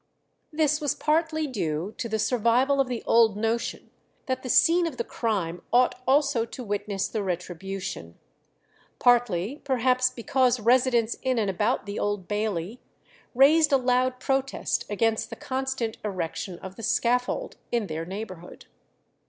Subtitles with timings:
[0.51, 3.91] This was partly due to the survival of the old notion
[4.25, 8.17] that the scene of the crime ought also to witness the retribution;
[8.97, 12.79] partly perhaps because residents in and about the Old Bailey
[13.35, 18.65] raised a loud protest against the constant erection of the scaffold in their neighbourhood.